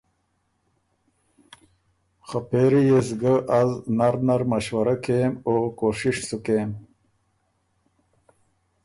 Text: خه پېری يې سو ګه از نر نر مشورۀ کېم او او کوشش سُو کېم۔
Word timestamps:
خه 2.27 2.39
پېری 2.49 2.81
يې 2.89 2.99
سو 3.07 3.15
ګه 3.21 3.33
از 3.59 3.69
نر 3.97 4.15
نر 4.27 4.41
مشورۀ 4.51 4.95
کېم 5.03 5.31
او 5.47 5.53
او 5.61 5.67
کوشش 5.79 6.15
سُو 6.27 6.37
کېم۔ 6.45 6.71